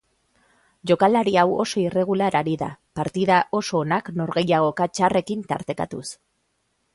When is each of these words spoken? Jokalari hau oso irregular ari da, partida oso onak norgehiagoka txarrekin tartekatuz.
Jokalari 0.91 1.33
hau 1.41 1.51
oso 1.63 1.81
irregular 1.83 2.31
ari 2.39 2.55
da, 2.61 2.69
partida 3.01 3.37
oso 3.59 3.77
onak 3.81 4.11
norgehiagoka 4.23 4.89
txarrekin 4.97 5.47
tartekatuz. 5.53 6.05